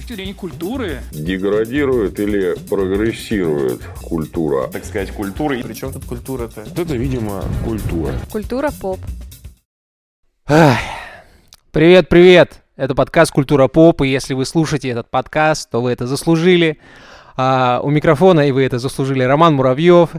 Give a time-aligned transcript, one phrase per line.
[0.00, 1.00] точки зрения культуры.
[1.12, 4.68] Деградирует или прогрессирует культура?
[4.68, 5.56] Так сказать, культура.
[5.58, 6.62] И причем тут культура-то?
[6.62, 8.14] Это, видимо, культура.
[8.30, 8.98] Культура поп.
[11.70, 12.62] Привет, привет!
[12.76, 16.78] Это подкаст «Культура поп», и если вы слушаете этот подкаст, то вы это заслужили.
[17.36, 20.10] А, у микрофона, и вы это заслужили, Роман Муравьев.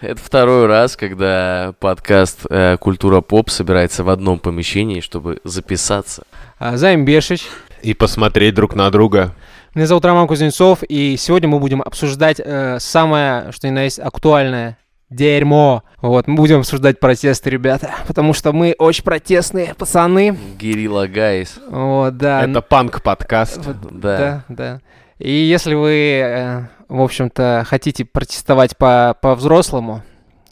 [0.00, 6.22] Это второй раз, когда подкаст э, «Культура поп» собирается в одном помещении, чтобы записаться.
[6.60, 7.42] а, Займ Бешич.
[7.86, 9.32] И посмотреть друг на друга.
[9.76, 14.00] Меня зовут Роман Кузнецов, и сегодня мы будем обсуждать э, самое, что ни на есть,
[14.00, 14.76] актуальное
[15.08, 15.84] дерьмо.
[15.98, 20.36] Вот, мы будем обсуждать протесты, ребята, потому что мы очень протестные пацаны.
[20.58, 21.60] Гирилла Гайс.
[21.68, 22.42] Вот, да.
[22.42, 23.58] Это панк-подкаст.
[23.58, 24.18] Вот, Да.
[24.18, 24.80] Да, да.
[25.18, 25.92] И если вы,
[26.24, 30.02] э, в общем-то, хотите протестовать по- по-взрослому,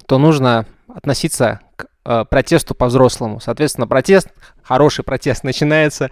[0.06, 3.40] то нужно относиться к э, протесту по-взрослому.
[3.40, 4.28] Соответственно, протест,
[4.62, 6.10] хороший протест, начинается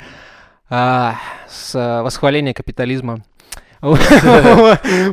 [0.74, 1.16] а,
[1.50, 3.22] с э, восхваления капитализма.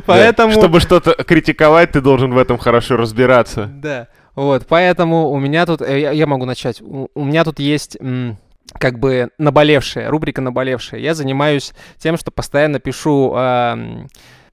[0.06, 0.52] Поэтому...
[0.52, 3.66] Чтобы что-то критиковать, ты должен в этом хорошо разбираться.
[3.66, 7.98] Да, вот, поэтому у меня тут, э, я, могу начать, у, меня тут есть
[8.72, 11.00] как бы наболевшая, рубрика наболевшая.
[11.00, 14.08] Я занимаюсь тем, что постоянно пишу м,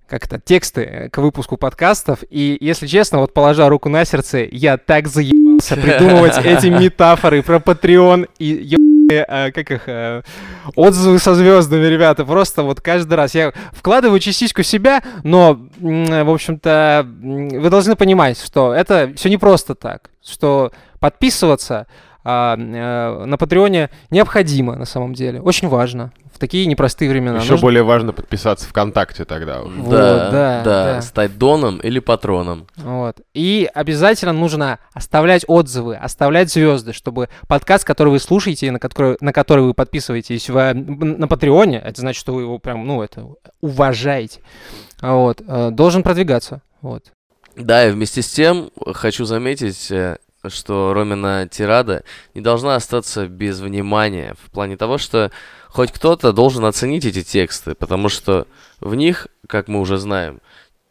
[0.08, 4.78] как это, тексты к выпуску подкастов, и, если честно, вот положа руку на сердце, я
[4.78, 8.76] так заебался придумывать эти метафоры про Patreon и
[9.12, 10.22] а, как их, а,
[10.76, 13.36] отзывы со звездами, ребята, просто вот каждый раз.
[13.36, 19.76] Я вкладываю частичку себя, но, в общем-то, вы должны понимать, что это все не просто
[19.76, 21.88] так, что подписываться
[22.30, 27.38] а, э, на Патреоне необходимо на самом деле, очень важно в такие непростые времена.
[27.38, 29.78] Еще Нужно- более важно подписаться ВКонтакте тогда уже.
[29.78, 31.02] Вот, да, да, да.
[31.02, 32.68] Стать доном или патроном.
[32.76, 33.22] Вот.
[33.34, 39.32] И обязательно нужно оставлять отзывы, оставлять звезды, чтобы подкаст, который вы слушаете, на который, на
[39.32, 43.26] который вы подписываетесь в, на Патреоне, это значит, что вы его прям, ну, это
[43.62, 44.42] уважаете,
[45.02, 46.62] вот, э, должен продвигаться.
[46.82, 47.06] Вот.
[47.56, 50.18] Да, и вместе с тем хочу заметить, э,
[50.50, 52.04] что Ромина тирада
[52.34, 55.32] не должна остаться без внимания в плане того, что
[55.68, 58.48] хоть кто-то должен оценить эти тексты, потому что
[58.80, 60.42] в них, как мы уже знаем,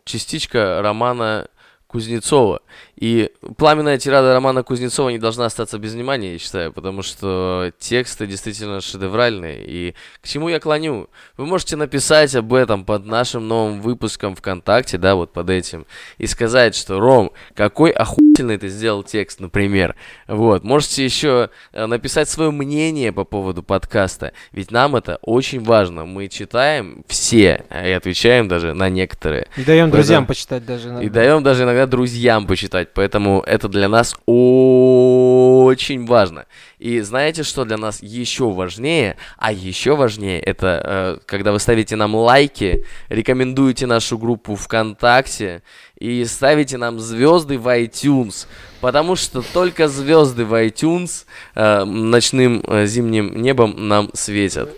[0.04, 1.48] частичка романа
[1.96, 2.60] Кузнецова.
[2.96, 8.26] И пламенная тирада романа Кузнецова не должна остаться без внимания, я считаю, потому что тексты
[8.26, 9.64] действительно шедевральные.
[9.66, 11.08] И к чему я клоню?
[11.38, 15.86] Вы можете написать об этом под нашим новым выпуском ВКонтакте, да, вот под этим,
[16.18, 19.96] и сказать, что Ром, какой охуительный ты сделал текст, например.
[20.28, 26.04] Вот, можете еще э, написать свое мнение по поводу подкаста, ведь нам это очень важно.
[26.04, 29.48] Мы читаем все и отвечаем даже на некоторые.
[29.56, 30.28] И даем друзьям Да.
[30.28, 30.88] почитать даже.
[30.88, 31.08] И иногда.
[31.20, 36.46] даем даже иногда друзьям почитать, поэтому это для нас очень важно.
[36.78, 39.16] И знаете, что для нас еще важнее?
[39.38, 45.62] А еще важнее, это э, когда вы ставите нам лайки, рекомендуете нашу группу ВКонтакте
[45.98, 48.46] и ставите нам звезды в iTunes.
[48.80, 51.24] Потому что только звезды в iTunes
[51.54, 54.70] э, ночным э, зимним небом нам светят.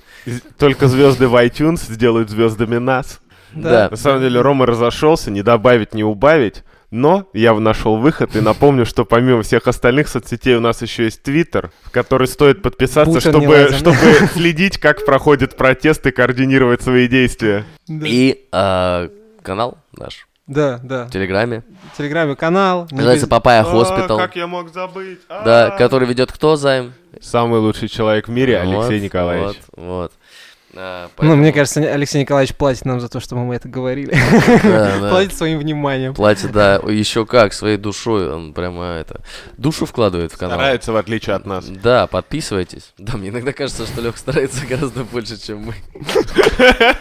[0.59, 3.21] Только звезды в iTunes сделают звездами нас.
[3.55, 3.89] Да.
[3.91, 6.63] На самом деле Рома разошелся, не добавить, не убавить.
[6.91, 11.23] Но я нашел выход и напомню, что помимо всех остальных соцсетей у нас еще есть
[11.23, 13.99] Твиттер, в который стоит подписаться, Путин чтобы, чтобы
[14.35, 17.65] следить, как проходит протест и координировать свои действия.
[17.89, 19.09] И э,
[19.43, 21.05] канал наш Да, да.
[21.05, 21.63] в Телеграме.
[21.93, 22.89] В Телеграме канал.
[22.91, 24.17] Называется без- Папая А, Хоспитал.
[24.17, 25.19] как я мог забыть?
[25.29, 25.71] Да, А.
[25.77, 26.95] который ведет кто, Займ?
[27.21, 29.59] Самый лучший человек в мире, Алексей Вот, Николаевич.
[29.77, 30.13] Вот, вот.
[30.75, 34.15] А, Ну, поэтому мне кажется, Алексей Николаевич платит нам за то, что мы это говорили.
[34.63, 35.09] Да, да.
[35.11, 36.15] Платит своим вниманием.
[36.15, 39.21] Платит, да, еще как, своей душой, он прямо это,
[39.57, 40.59] душу вкладывает в канал.
[40.59, 41.65] Старается, в отличие от нас.
[41.67, 42.93] Да, подписывайтесь.
[42.99, 45.75] Да, мне иногда кажется, что Лех старается гораздо больше, чем мы.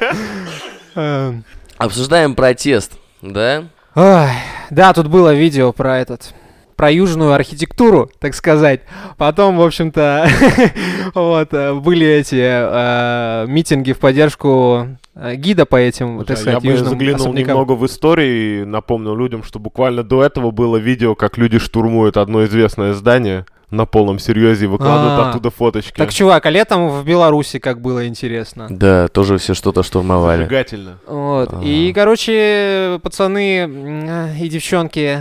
[0.95, 1.43] Эм,
[1.77, 3.65] Обсуждаем протест, да?
[3.95, 4.29] Ой,
[4.69, 6.33] да, тут было видео про этот
[6.77, 8.81] про южную архитектуру, так сказать.
[9.17, 10.29] Потом, в общем-то,
[11.15, 16.71] вот, э, были эти э, митинги в поддержку э, гида по этим, так сказать, я
[16.71, 17.49] бы заглянул особнякам.
[17.49, 22.15] немного в историю и напомнил людям, что буквально до этого было видео, как люди штурмуют
[22.15, 25.29] одно известное здание на полном серьезе и выкладывают А.
[25.31, 25.97] оттуда фоточки.
[25.97, 28.67] Так, чувак, а летом в Беларуси как было интересно.
[28.69, 30.43] Да, тоже все что-то штурмовали.
[30.43, 30.99] Зажигательно.
[31.07, 31.51] Вот.
[31.51, 31.65] Ага.
[31.65, 35.19] И, короче, пацаны и девчонки,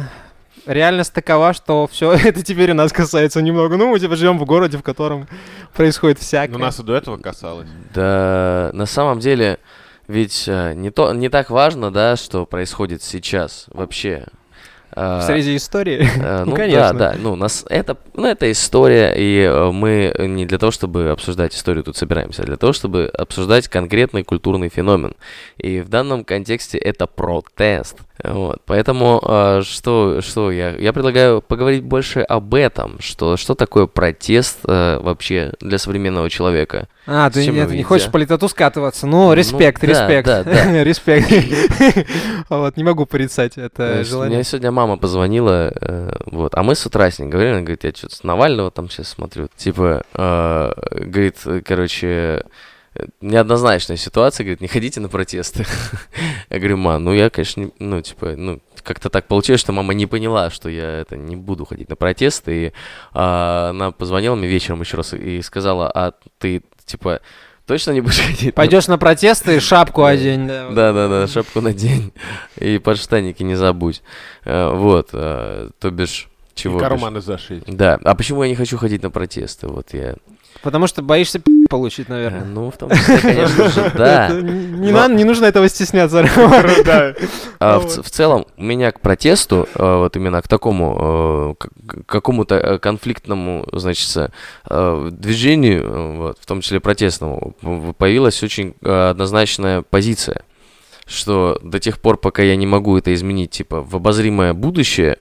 [0.66, 3.76] реальность такова, что все это теперь и нас касается немного.
[3.76, 5.26] Ну, мы типа живем в городе, в котором
[5.74, 6.52] происходит всякое.
[6.52, 7.68] Но нас и до этого касалось.
[7.94, 9.58] Да, на самом деле,
[10.08, 14.26] ведь э, не, то, не так важно, да, что происходит сейчас вообще.
[14.92, 16.08] А, В срезе истории?
[16.22, 16.92] Э, Ну, Ну, конечно.
[16.94, 17.16] да, да.
[17.18, 21.84] Ну, нас это, ну, это история, и э, мы не для того, чтобы обсуждать историю
[21.84, 25.14] тут собираемся, а для того, чтобы обсуждать конкретный культурный феномен.
[25.58, 27.98] И в данном контексте это протест.
[28.24, 28.62] Вот.
[28.64, 34.58] Поэтому э, что, что я, я предлагаю поговорить больше об этом, что, что такое протест
[34.66, 36.88] э, вообще для современного человека.
[37.06, 39.06] А, ты нет, не хочешь политоту скатываться?
[39.06, 40.26] Ну, Ну, респект, да, респект.
[40.26, 40.84] да, да.
[40.84, 41.30] Респект.
[42.48, 44.36] Вот, не могу порицать То это есть желание.
[44.36, 47.84] Мне сегодня мама позвонила, э, вот, а мы с утра с ней говорили, она говорит,
[47.84, 50.72] я что-то с Навального там сейчас смотрю, типа, э,
[51.04, 52.40] говорит, э, короче, э,
[53.20, 55.64] неоднозначная ситуация, говорит, не ходите на протесты.
[56.50, 59.94] Я говорю, ма, ну я, конечно, не- ну, типа, ну, как-то так получилось, что мама
[59.94, 62.72] не поняла, что я это не буду ходить на протесты, и
[63.12, 67.20] а, она позвонила мне вечером еще раз и сказала, а ты, типа,
[67.66, 68.46] точно не будешь ходить?
[68.46, 70.46] на Пойдешь на протесты, шапку одень.
[70.46, 72.12] да, да, да, шапку надень
[72.60, 74.02] и подштанники не забудь.
[74.44, 76.78] Э, Вот, э, то бишь, чего?
[76.78, 77.64] И карманы зашить.
[77.66, 79.66] Да, а почему я не хочу ходить на протесты?
[79.66, 80.14] Вот я...
[80.62, 82.44] Потому что боишься пи*** получить, наверное.
[82.44, 84.28] Ну, в том числе, конечно же, да.
[84.30, 86.22] Не надо- не нужно этого стесняться.
[86.84, 87.14] Да.
[87.58, 92.78] А в, целом, у меня к протесту, э, вот именно к такому, э, какому-то э,
[92.78, 94.30] конфликтному, значит,
[94.68, 97.54] движению, в том числе протестному,
[97.98, 100.42] появилась очень однозначная позиция,
[101.06, 105.18] что до тех пор, пока я не могу это изменить, типа, в обозримое будущее,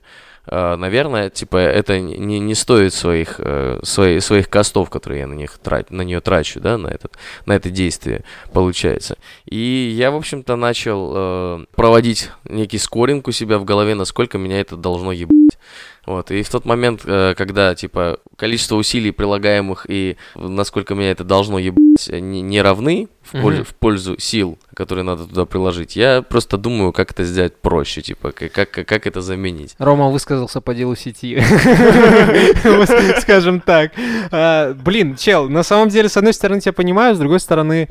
[0.50, 5.58] наверное, типа, это не, не стоит своих, э, свои- своих костов, которые я на них
[5.58, 7.12] трат, на нее трачу, да, на, этот,
[7.46, 9.16] на это действие, получается.
[9.44, 14.60] И я, в общем-то, начал э, проводить некий скоринг у себя в голове, насколько меня
[14.60, 15.58] это должно ебать.
[16.06, 21.24] Вот, и в тот момент, э, когда, типа, количество усилий прилагаемых и насколько меня это
[21.24, 23.64] должно ебать э, не, не равны в, поль- Мгм.
[23.64, 28.30] в пользу сил, которые надо туда приложить, я просто думаю, как это сделать проще, типа,
[28.30, 29.74] как, как, как это заменить.
[29.78, 31.40] Рома высказался по делу сети.
[33.20, 33.92] Скажем так.
[34.30, 37.88] А, Блин, чел, на самом деле, с одной стороны, тебя понимаю, с другой стороны,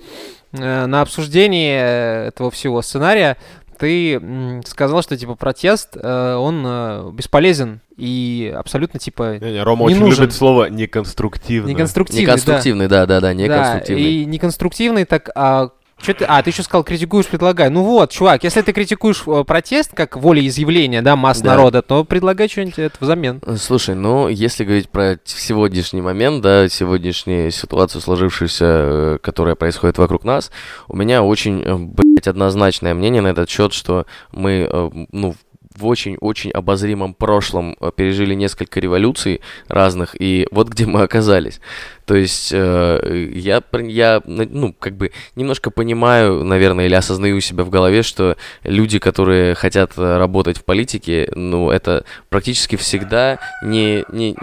[0.53, 3.37] э, на обсуждении этого всего сценария
[3.77, 9.93] ты сказал, что, типа, протест, э, он э, бесполезен и абсолютно, типа, Не-не, Рома Не
[9.93, 10.21] очень нужен.
[10.23, 11.73] любит слово неконструктивный.
[11.73, 11.79] да.
[12.21, 14.03] Неконструктивный, да, да, да, Да, неконструктивный.
[14.03, 15.69] и неконструктивный, так а
[16.05, 17.69] Чё ты, а, ты еще сказал, критикуешь, предлагай.
[17.71, 21.55] Ну вот, чувак, если ты критикуешь э, протест как волеизъявление, да, масс Да.
[21.55, 23.41] народа, то предлагай что-нибудь это взамен.
[23.43, 29.97] Э, Слушай, ну, если говорить про сегодняшний момент, да, сегодняшнюю ситуацию, сложившуюся, э, которая происходит
[29.97, 30.51] вокруг нас,
[30.87, 34.69] у меня очень, блядь, однозначное мнение на этот счет, что мы,
[35.11, 35.33] ну,
[35.77, 41.59] в очень-очень обозримом прошлом э, пережили несколько революций разных, и вот где мы оказались.
[42.05, 47.69] То есть э, я, я, ну, как бы немножко понимаю, наверное, или осознаю себя в
[47.69, 54.35] голове, что люди, которые хотят э, работать в политике, ну, это практически всегда не, не,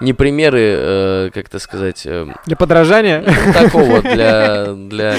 [0.00, 3.24] не примеры, э, как это сказать, э, Для подражания?
[3.26, 5.16] ну, такого для, для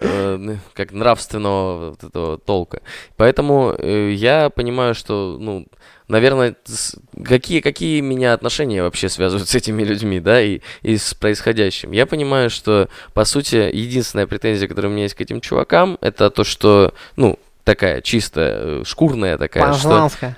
[0.00, 2.82] э, как нравственного вот этого толка.
[3.16, 5.66] Поэтому э, я понимаю, что, ну,
[6.08, 11.14] наверное, с- какие, какие меня отношения вообще связывают с этими людьми, да, и, и с
[11.14, 11.92] происходящим.
[11.92, 16.30] Я понимаю, что, по сути, единственная претензия, которая у меня есть к этим чувакам, это
[16.30, 19.88] то, что, ну, такая чистая, э, шкурная такая, что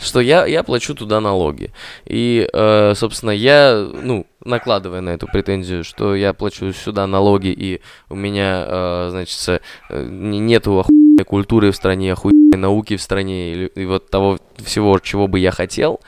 [0.01, 1.71] что я, я плачу туда налоги.
[2.05, 7.81] И, э, собственно, я, ну, накладывая на эту претензию, что я плачу сюда налоги, и
[8.09, 9.61] у меня, э, значит,
[9.91, 14.39] э, не- нету охуенной культуры в стране, охуенной науки в стране, или, и вот того
[14.65, 16.01] всего, чего бы я хотел,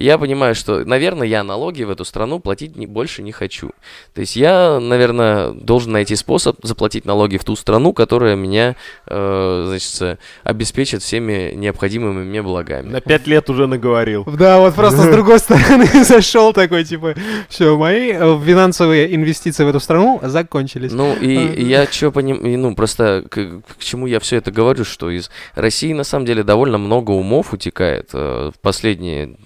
[0.00, 3.70] я понимаю, что, наверное, я налоги в эту страну платить не, больше не хочу.
[4.14, 8.76] То есть я, наверное, должен найти способ заплатить налоги в ту страну, которая меня,
[9.06, 12.88] э, значит, обеспечит всеми необходимыми мне благами.
[12.88, 14.24] На пять лет уже наговорил.
[14.24, 17.14] Да, вот просто с другой стороны зашел такой, типа,
[17.48, 20.92] все, мои э, финансовые инвестиции в эту страну закончились.
[20.92, 24.84] Ну, и, и я что понимаю, ну, просто к, к чему я все это говорю,
[24.84, 29.36] что из России, на самом деле, довольно много умов утекает э, в последние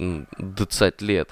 [0.43, 1.31] 20 лет.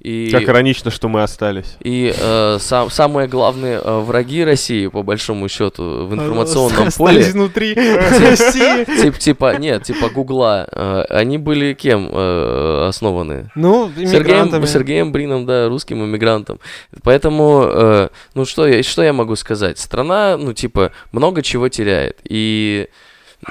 [0.00, 1.76] И, Как иронично, что мы остались.
[1.80, 7.22] и э, сам, самые главные э, враги России, по большому счету, в информационном Остались поле,
[7.32, 8.84] внутри России.
[9.00, 13.50] тип- типа, нет, типа Гугла, э, они были кем э, основаны?
[13.54, 14.66] Ну, Сергеем, иммигрантами.
[14.66, 16.58] Сергеем Брином, да, русским иммигрантом.
[17.04, 19.78] Поэтому, э, ну что я, что я могу сказать?
[19.78, 22.18] Страна, ну типа, много чего теряет.
[22.24, 22.88] И,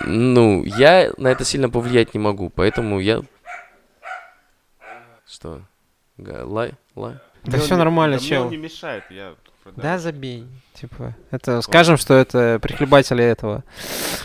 [0.05, 3.21] ну, я на это сильно повлиять не могу, поэтому я...
[5.31, 5.61] Что?
[6.17, 6.73] Лай?
[6.95, 7.15] Лай?
[7.45, 8.49] Да все нормально, чел.
[8.49, 9.35] не мешает, я
[9.75, 10.45] Да, забей.
[10.73, 13.63] Типа, это скажем, что это прихлебатели этого.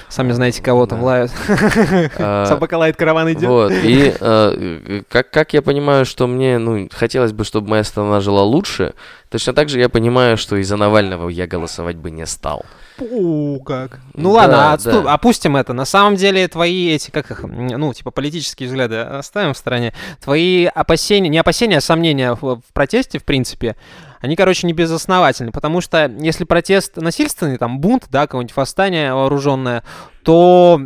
[0.09, 1.05] Сами знаете, кого там Да.
[1.05, 1.33] лают.
[2.19, 3.49] А, Собака лает, караван идет.
[3.49, 8.21] Вот, и э, как, как я понимаю, что мне, ну, хотелось бы, чтобы моя страна
[8.21, 8.95] жила лучше,
[9.29, 12.65] точно так же я понимаю, что из-за Навального я голосовать бы не стал.
[12.97, 13.99] Фу, как.
[14.15, 15.13] Ну Да, ладно, отступ- да.
[15.13, 15.75] опустим это.
[15.75, 19.93] На самом деле твои эти, как их, ну, типа политические взгляды оставим в стороне.
[20.23, 23.77] Твои опасения, не опасения, а сомнения в, в протесте, в принципе,
[24.21, 25.53] они, короче, не безосновательны.
[25.53, 29.83] Потому что если протест насильственный, там, бунт, да, какое-нибудь восстание вооруженное,
[30.27, 30.81] то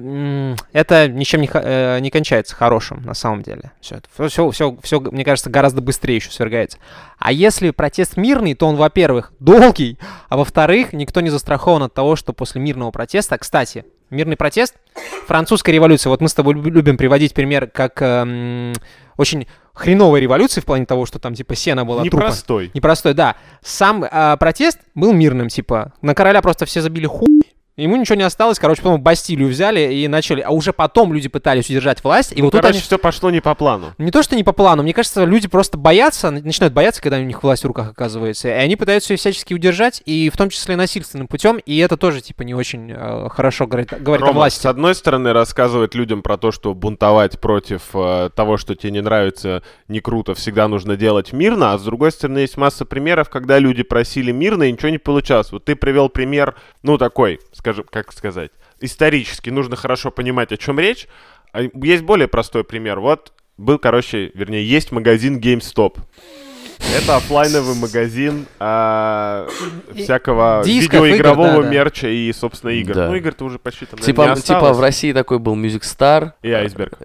[0.72, 3.72] это ничем не, э, не кончается хорошим, на самом деле.
[3.80, 6.76] Все, все, все, все, мне кажется, гораздо быстрее еще свергается.
[7.18, 12.16] А если протест мирный, то он, во-первых, долгий, а во-вторых, никто не застрахован от того,
[12.16, 13.38] что после мирного протеста...
[13.38, 14.74] Кстати, мирный протест,
[15.26, 18.74] французская революция, вот мы с тобой люб- любим приводить пример как эм,
[19.16, 22.16] очень хреновой революции в плане того, что там типа сена была трупа.
[22.16, 22.70] Непростой.
[22.74, 23.36] Непростой, да.
[23.62, 25.92] Сам а, протест был мирным, типа.
[26.02, 27.40] На короля просто все забили хуй.
[27.82, 31.66] Ему ничего не осталось, короче, потом Бастилию взяли и начали, а уже потом люди пытались
[31.70, 32.82] удержать власть, и Ну, вот тут короче, они...
[32.82, 33.92] все пошло не по плану.
[33.98, 37.18] Не то, что не по плану, мне кажется, люди просто боятся, на- начинают бояться, когда
[37.18, 40.50] у них власть в руках оказывается, и они пытаются ее всячески удержать, и в том
[40.50, 44.40] числе насильственным путем, и это тоже, типа, не очень э, хорошо говорит, говорит о Рома,
[44.40, 44.60] власти.
[44.60, 49.00] с одной стороны, рассказывать людям про то, что бунтовать против э, того, что тебе не
[49.00, 53.58] нравится, не круто, всегда нужно делать мирно, а с другой стороны, есть масса примеров, когда
[53.58, 55.52] люди просили мирно и ничего не получалось.
[55.52, 58.50] Вот ты привел пример, ну, такой, скажем, как сказать,
[58.80, 61.06] исторически, нужно хорошо понимать, о чем речь.
[61.52, 63.00] А Есть более простой пример.
[63.00, 65.98] Вот был, короче, вернее, есть магазин GameStop.
[66.96, 69.46] Это оффлайновый магазин а,
[69.94, 71.68] всякого Дисков, видеоигрового игр, да, да.
[71.68, 72.94] мерча и, собственно, игр.
[72.94, 73.08] Да.
[73.08, 76.32] Ну, игр-то уже почти там, Типа, не типа в России такой был Music Star.
[76.42, 76.98] И айсберг.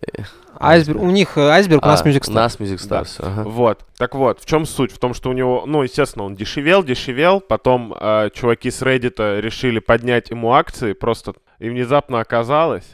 [0.58, 2.34] Айсберг, у них э, айсберг, у нас Music У Star.
[2.34, 3.01] нас Music Да.
[3.01, 3.44] Star, всё, ага.
[3.44, 3.86] Вот.
[3.98, 4.91] Так вот, в чем суть?
[4.91, 9.41] В том, что у него, ну, естественно, он дешевел, дешевел, потом э, чуваки с Reddit
[9.41, 12.86] решили поднять ему акции, просто и внезапно оказалось,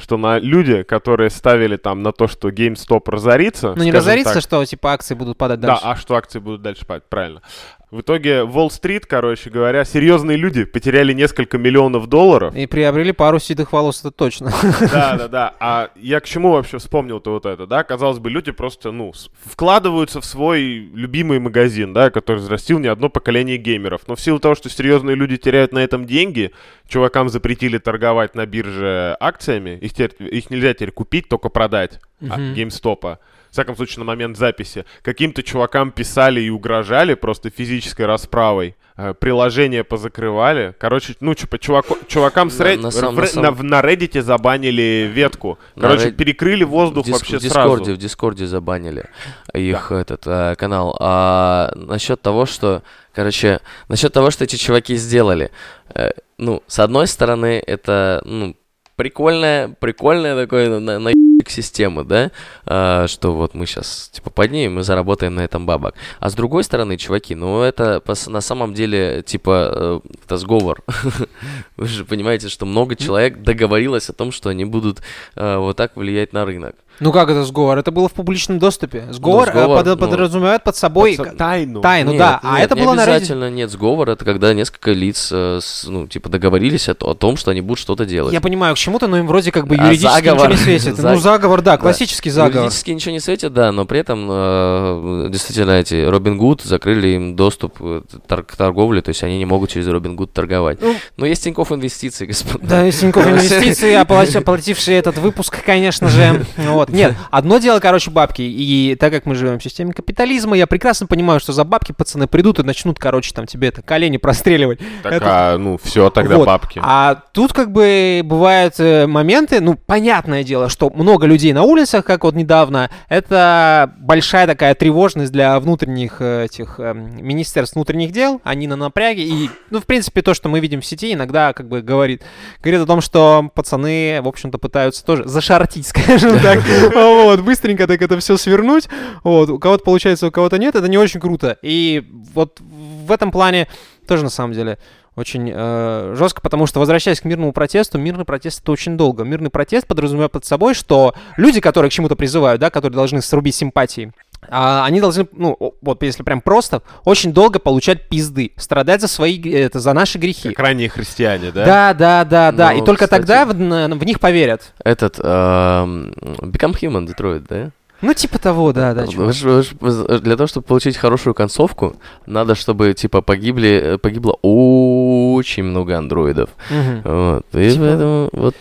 [0.00, 4.42] что на люди, которые ставили там на то, что GameStop разорится, Ну не разорится, так,
[4.42, 5.82] что, типа, акции будут падать Да, дальше.
[5.84, 7.42] а что акции будут дальше падать, правильно.
[7.90, 12.54] В итоге Уолл-стрит, короче говоря, серьезные люди потеряли несколько миллионов долларов.
[12.54, 14.52] И приобрели пару седых волос, это точно.
[14.92, 15.54] Да, да, да.
[15.58, 17.82] А я к чему вообще вспомнил-то вот это, да?
[17.82, 19.12] Казалось бы, люди просто, ну,
[19.44, 20.62] вкладываются в свой
[20.94, 24.02] любимый магазин, да, который взрастил не одно поколение геймеров.
[24.06, 26.52] Но в силу того, что серьезные люди теряют на этом деньги,
[26.86, 32.36] чувакам запретили торговать на бирже акциями, их, теперь- их нельзя теперь купить, только продать а,
[32.38, 32.54] Мгм.
[32.54, 33.16] GameStop.
[33.50, 34.84] В всяком случае, на момент записи.
[35.02, 38.76] Каким-то чувакам писали и угрожали просто физической расправой.
[38.96, 40.74] Э, Приложения позакрывали.
[40.78, 43.86] Короче, ну, типа, чувако- чувакам с На- Red- на самом- в- на самом- на- на
[43.86, 45.58] Reddit забанили ветку.
[45.80, 47.94] Короче, Red- перекрыли воздух в, дис- вообще в Дискорде, сразу.
[47.94, 49.06] в Дискорде забанили
[49.54, 50.96] их этот э, канал.
[51.00, 52.82] А насчет того, что,
[53.14, 55.50] короче, насчет того, что эти чуваки сделали.
[55.94, 58.54] э, ну, с одной стороны, это, ну,
[59.00, 61.10] прикольная, прикольная такое на, на
[61.48, 62.30] системы, да,
[62.66, 65.94] а, что вот мы сейчас типа поднимем и заработаем на этом бабок.
[66.18, 70.82] А с другой стороны, чуваки, ну это на самом деле типа э, это сговор.
[71.78, 75.00] Вы же понимаете, что много человек договорилось о том, что они будут
[75.34, 76.76] э, вот так влиять на рынок.
[77.00, 77.78] Ну как это сговор?
[77.78, 79.04] Это было в публичном доступе.
[79.10, 81.80] Сговор, э, сговор, под- ну, подразумевает под собой Под- к- Тайну.
[81.80, 82.40] тайну, Нет, да.
[82.42, 83.02] А нет, это не было на Reddit.
[83.16, 87.50] обязательно нет сговор, это когда несколько лиц, э, ну, типа, договорились о, о том, что
[87.50, 88.32] они будут что-то делать.
[88.34, 90.50] Я понимаю, к чему-то, но им вроде как бы А, юридически заговор.
[90.50, 90.94] ничего не светит.
[90.98, 91.78] Заг- Ну, заговор, да, Да.
[91.78, 92.64] классический заговор.
[92.64, 97.36] Юридически ничего не светит, да, но при этом э, действительно эти Робин Гуд закрыли им
[97.36, 100.78] доступ э, тор- к торговле, то есть они не могут через Робин Гуд торговать.
[100.80, 102.58] Ну, Но есть Тинькофф инвестиции, господа.
[102.66, 106.44] Да, из Тинькофф инвестиции, оплати- оплатившие этот выпуск, конечно же.
[106.56, 106.89] Вот.
[106.96, 108.42] Нет, одно дело, короче, бабки.
[108.42, 112.26] И так как мы живем в системе капитализма, я прекрасно понимаю, что за бабки пацаны
[112.26, 114.80] придут и начнут, короче, там тебе это колени простреливать.
[115.02, 116.46] Так, это- а, ну, все, тогда Вот.
[116.46, 116.80] бабки.
[116.82, 122.04] А тут как бы бывают э, моменты, ну, понятное дело, что много людей на улицах,
[122.04, 128.40] как вот недавно, это большая такая тревожность для внутренних э, этих эм, министерств внутренних дел,
[128.44, 131.68] они на напряге, и, ну, в принципе, то, что мы видим в сети, иногда как
[131.68, 132.22] бы говорит,
[132.62, 136.60] говорит о том, что пацаны, в общем-то, пытаются тоже зашортить, скажем так,
[136.94, 138.88] вот, быстренько так это все свернуть,
[139.22, 143.30] вот, у кого-то получается, у кого-то нет, это не очень круто, и вот в этом
[143.30, 143.68] плане
[144.06, 144.78] тоже, на самом деле,
[145.16, 149.24] очень э, жестко, потому что, возвращаясь к мирному протесту, мирный протест это очень долго.
[149.24, 153.54] Мирный протест подразумевает под собой, что люди, которые к чему-то призывают, да, которые должны срубить
[153.54, 154.12] симпатии,
[154.50, 159.40] а, они должны, ну, вот если прям просто, очень долго получать пизды, страдать за свои,
[159.52, 160.48] это, за наши грехи.
[160.50, 161.64] Как ранние христиане, да?
[161.64, 162.72] Да, да, да, да.
[162.72, 164.72] Ну, И только кстати- тогда в, в них поверят.
[164.84, 167.70] Этот эм, Become Human Detroit, да?
[168.02, 169.04] Ну, типа того, да, да.
[169.04, 169.34] Вы чувак.
[169.34, 173.98] ж- вы ж- вы- Для того, чтобы получить хорошую концовку, надо, чтобы, типа, погибли, э,
[173.98, 176.48] погибло очень много андроидов.
[176.70, 177.02] Мгм.
[177.04, 177.46] Вот.
[177.52, 178.56] И Типа- поэтому вот.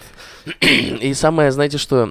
[1.02, 2.10] И самое, знаете, что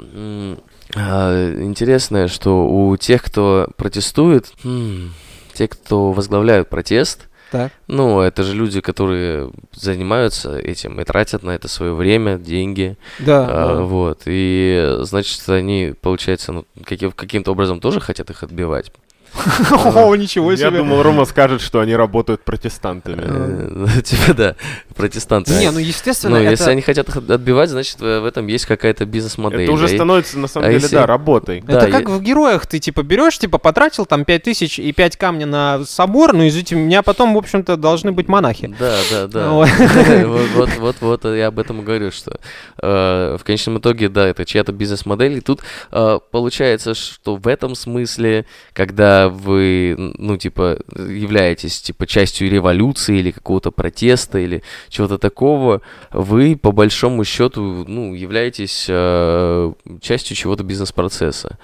[0.95, 5.13] интересное, что у тех, кто протестует, м,
[5.53, 7.73] те, кто возглавляют протест, Так.
[7.89, 12.97] ну, это же люди, которые занимаются этим и тратят на это свое время, деньги.
[13.19, 13.47] Да.
[13.51, 13.83] А, да.
[13.83, 14.23] вот.
[14.27, 18.93] И значит, они, получается, ну, каким- каким-то образом тоже хотят их отбивать.
[19.95, 20.79] О, ничего Я себе.
[20.79, 23.23] думал, Рома скажет, что они работают протестантами.
[23.25, 24.55] Э, Типа, да,
[24.95, 25.53] протестанты.
[25.53, 29.63] Не, ну, естественно, Ну, если они хотят их отбивать, значит, в этом есть какая-то бизнес-модель.
[29.63, 31.65] Это уже становится, на самом а деле, да, работой.
[31.67, 35.17] Это я- как в героях, ты типа берешь, типа потратил там 5 тысяч и 5
[35.17, 38.75] камня на собор, ну извините, у меня потом, в общем-то, должны быть монахи.
[38.79, 39.49] Да, да, да.
[39.59, 39.69] Вот.
[39.79, 42.39] Вот, вот, вот, вот, я об этом и говорю, что
[42.81, 47.75] э, в конечном итоге, да, это чья-то бизнес-модель, и тут э, получается, что в этом
[47.75, 55.81] смысле, когда вы, ну, типа, являетесь, типа, частью революции или какого-то протеста или чего-то такого,
[56.13, 61.59] вы, по большому счету, ну, являетесь э, частью чего-то бизнес-процесса.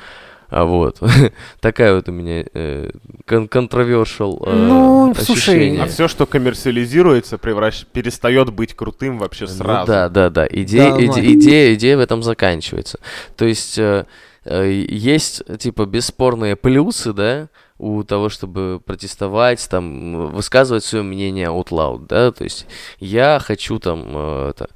[0.50, 0.98] А вот.
[1.60, 2.90] Такая вот у меня э,
[3.26, 5.82] кон- controversial э, Ну, слушай, ощущение.
[5.82, 7.84] А все, что коммерциализируется, превращ...
[7.92, 9.86] перестает быть крутым вообще Ну сразу.
[9.90, 10.46] да, да, да.
[10.48, 11.32] Идея, Да, иде- ну.
[11.40, 12.98] идея, идея в этом заканчивается.
[13.36, 14.04] То есть э,
[14.44, 17.48] есть типа бесспорные плюсы, да,
[17.78, 22.66] у того, чтобы протестовать, там, высказывать свое мнение out loud, да, то есть
[23.00, 24.68] я хочу там э, это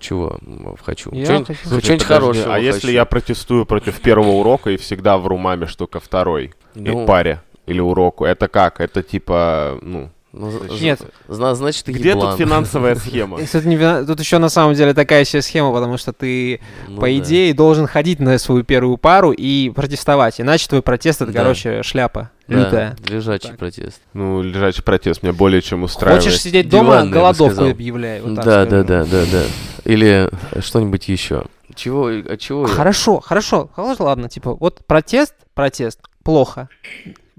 [0.00, 0.38] чего
[0.82, 1.10] хочу?
[1.12, 2.92] Я Чё-нибудь- хочу- ну, Слушай, что-нибудь подожди, хорошего А если хочу.
[2.92, 7.04] я протестую против первого урока и всегда вру маме, что ко второй и Ну.
[7.06, 8.80] паре или уроку, это как?
[8.80, 10.10] Это типа, ну...
[10.32, 11.00] Ну, Нет.
[11.26, 12.30] зна- значит, ты Где еблан.
[12.30, 13.38] тут финансовая схема?
[13.44, 16.96] Тут, не вина- тут еще на самом деле такая себе схема, потому что ты, Ну
[17.00, 17.16] по да.
[17.18, 20.40] идее, должен ходить на свою первую пару и протестовать.
[20.40, 21.40] Иначе твой протест это, Да.
[21.42, 22.96] короче, шляпа Да, лютая.
[23.08, 23.58] лежачий Так.
[23.58, 24.00] протест.
[24.14, 26.22] Ну, лежачий протест меня более чем устраивает.
[26.22, 28.20] Хочешь сидеть дома, Диванный, я голодовку объявляй.
[28.20, 29.42] вот да, да, да, да, да.
[29.84, 31.44] Или что-нибудь еще.
[31.74, 32.62] Чего, от чего?
[32.62, 32.68] я?
[32.68, 36.68] Хорошо, хорошо, хорошо, ладно, типа, вот протест, протест, плохо.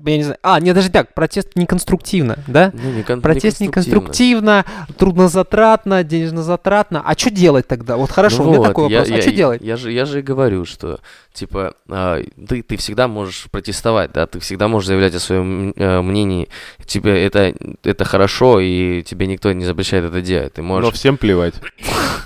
[0.03, 0.37] Я не знаю.
[0.41, 2.71] А, нет, даже так, протест неконструктивно, да?
[2.73, 4.63] Ну, не кон- Протест неконструктивно.
[4.63, 7.01] неконструктивно, труднозатратно, денежнозатратно.
[7.05, 7.97] А что делать тогда?
[7.97, 9.11] Вот хорошо, Ну у меня вот, такой я- вопрос.
[9.11, 9.61] а я- что делать?
[9.61, 10.99] Я же, я же и говорю, что,
[11.33, 16.01] типа, а, ты, ты всегда можешь протестовать, да, ты всегда можешь заявлять о своем э,
[16.01, 16.47] мнении.
[16.85, 20.53] Тебе это, это хорошо, и тебе никто не запрещает это делать.
[20.53, 21.53] Ты Но можешь, всем плевать.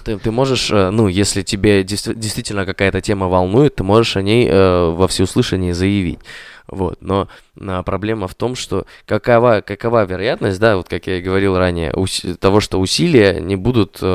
[0.06, 4.22] ты, ты можешь, э, ну, если тебе действи- действительно какая-то тема волнует, ты можешь о
[4.22, 6.20] ней э, во всеуслышание заявить.
[6.68, 7.28] Вот, но
[7.62, 11.92] а, проблема в том, что какова, какова вероятность, да, вот как я и говорил ранее,
[11.92, 14.08] уси- того, что усилия не будут э,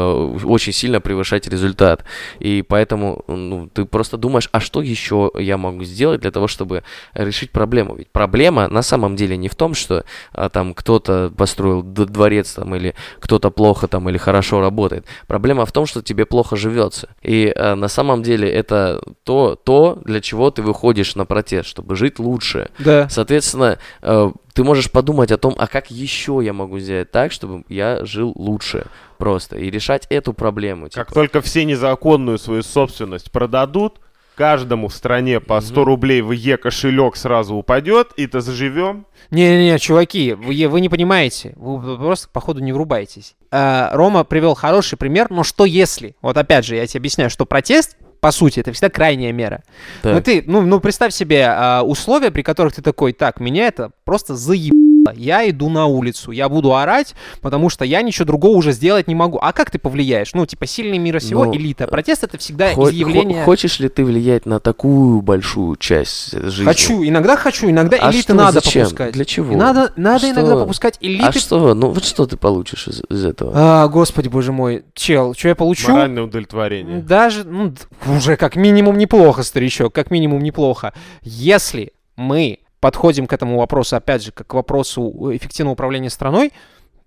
[0.45, 2.05] очень сильно превышать результат.
[2.39, 6.83] И поэтому ну, ты просто думаешь, а что еще я могу сделать для того, чтобы
[7.15, 7.95] решить проблему?
[7.95, 12.75] Ведь проблема на самом деле не в том, что а, там кто-то построил дворец там
[12.75, 15.07] или кто-то плохо там или хорошо работает.
[15.27, 17.09] Проблема в том, что тебе плохо живется.
[17.23, 21.97] И а, на самом деле это то, то, для чего ты выходишь на протест, чтобы
[21.97, 22.40] жить лучше.
[22.79, 23.09] Да.
[23.09, 27.65] Соответственно, э, ты можешь подумать о том, а как еще я могу сделать так, чтобы
[27.69, 28.87] я жил лучше
[29.19, 30.89] просто и решать эту проблему.
[30.93, 31.15] Как типа.
[31.15, 34.01] только все незаконную свою собственность продадут,
[34.41, 39.05] каждому в стране по 100 рублей в Е-кошелек сразу упадет, и то заживем.
[39.31, 43.37] Не-не-не, чуваки, вы, вы не понимаете, вы просто, походу, не врубаетесь.
[43.51, 46.17] А, Рома привел хороший пример, но что если?
[46.23, 49.63] Вот опять же, я тебе объясняю, что протест, по сути, это всегда крайняя мера.
[50.03, 50.15] Так.
[50.15, 53.93] Ну ты, ну, ну представь себе а, условия, при которых ты такой, так, меня это
[54.05, 54.90] просто заебало.
[55.15, 59.15] Я иду на улицу, я буду орать, потому что я ничего другого уже сделать не
[59.15, 59.39] могу.
[59.41, 60.35] А как ты повлияешь?
[60.35, 61.87] Ну, типа, сильный мира сего, Ну, элита.
[61.87, 63.41] Протест это всегда Хо- изъявление...
[63.41, 66.65] хо- Хочешь ли ты влиять на такую большую часть жизни?
[66.65, 68.83] Хочу, иногда хочу, иногда А элиты что, надо зачем?
[68.85, 69.13] попускать.
[69.15, 69.53] Для чего?
[69.53, 70.31] И надо, надо Что?
[70.31, 71.39] иногда попускать А элиты.
[71.39, 71.75] что?
[71.75, 73.53] Ну вот что ты получишь из, из этого?
[73.55, 75.91] А, господи, боже мой, чел, что я получу?
[75.91, 77.01] Моральное удовлетворение.
[77.01, 77.73] Даже, ну,
[78.07, 80.93] уже как минимум неплохо, старичок, как минимум неплохо.
[81.23, 86.53] Если мы подходим к этому вопросу, опять же, как к вопросу эффективного управления страной,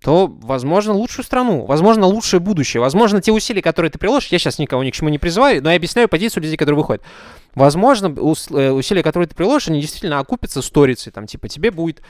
[0.04, 4.60] то, возможно, лучшую страну, возможно, лучшее будущее, возможно, те усилия, которые ты приложишь, я сейчас
[4.60, 7.04] никого ни к чему не призываю, но я объясняю позицию людей, которые выходят.
[7.56, 12.02] Возможно, э, усилия, которые ты приложишь, они действительно окупятся сторицей, там, типа, тебе будет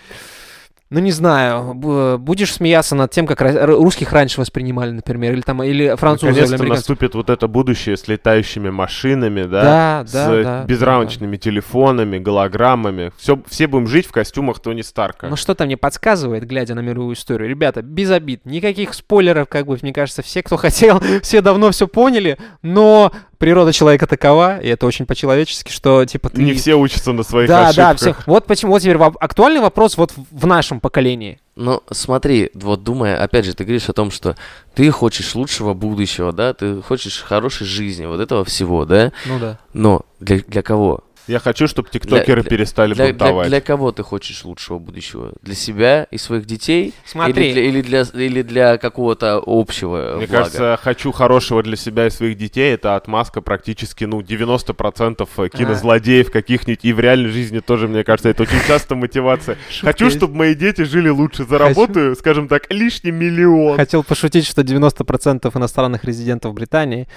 [0.93, 5.95] ну, не знаю, будешь смеяться над тем, как русских раньше воспринимали, например, или там, или
[5.95, 6.69] французов, или американцев.
[6.69, 9.63] наступит вот это будущее с летающими машинами, да?
[9.63, 13.11] Да, с да, э, да, безрамочными телефонами, голограммами.
[13.17, 15.27] Все, все будем жить в костюмах Тони Старка.
[15.29, 17.49] Ну что-то мне подсказывает, глядя на мировую историю.
[17.49, 21.87] Ребята, без обид, никаких спойлеров, как бы, мне кажется, все, кто хотел, все давно все
[21.87, 23.11] поняли, но
[23.43, 26.41] природа человека такова, и это очень по-человечески, что, типа, ты...
[26.41, 27.97] Не все учатся на своих Да, да, ошибках.
[27.97, 28.27] всех.
[28.27, 31.39] Вот почему, вот теперь актуальный вопрос вот в- в нашем поколении.
[31.57, 34.37] Ну, смотри, вот думая, опять же, ты говоришь о том, что
[34.75, 39.59] ты хочешь лучшего будущего, да, ты хочешь хорошей жизни, вот этого всего, да, Ну да.
[39.73, 41.01] но для, для кого?
[41.27, 43.47] Я хочу, чтобы тиктокеры для- перестали Для, для, бунтовать.
[43.47, 45.31] для кого ты хочешь лучшего будущего?
[45.41, 46.93] Для себя и своих детей?
[47.05, 47.51] Смотри.
[47.51, 50.43] Или для, или для, или для какого-то общего Мне блага?
[50.43, 52.73] кажется, хочу хорошего для себя и своих детей.
[52.73, 56.83] Это отмазка практически, ну, 90% кинозлодеев каких-нибудь.
[56.83, 59.57] И в реальной жизни тоже, мне кажется, это очень часто мотивация.
[59.81, 60.17] Хочу, есть.
[60.17, 61.45] чтобы мои дети жили лучше.
[61.45, 63.77] Заработаю, скажем так, лишний миллион.
[63.77, 67.07] Хотел пошутить, что 90% иностранных резидентов Британии,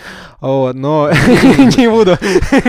[0.41, 1.11] вот, но
[1.77, 2.17] не буду